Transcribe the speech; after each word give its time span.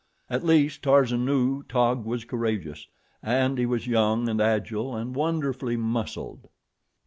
At 0.31 0.43
least, 0.43 0.81
Tarzan 0.81 1.25
knew, 1.25 1.61
Taug 1.69 2.05
was 2.05 2.25
courageous, 2.25 2.87
and 3.21 3.59
he 3.59 3.67
was 3.67 3.85
young 3.85 4.27
and 4.27 4.41
agile 4.41 4.95
and 4.95 5.13
wonderfully 5.15 5.77
muscled. 5.77 6.47